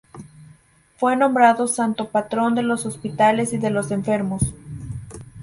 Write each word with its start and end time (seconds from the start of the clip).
Fue 0.97 1.15
nombrado 1.15 1.67
santo 1.67 2.09
patrón 2.09 2.55
de 2.55 2.63
los 2.63 2.87
hospitales 2.87 3.53
y 3.53 3.59
de 3.59 3.69
los 3.69 3.91
enfermos. 3.91 4.41